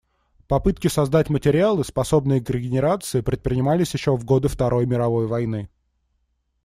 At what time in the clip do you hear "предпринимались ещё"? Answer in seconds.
3.21-4.15